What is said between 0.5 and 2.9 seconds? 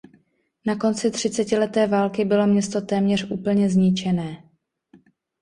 Na konci třicetileté války bylo město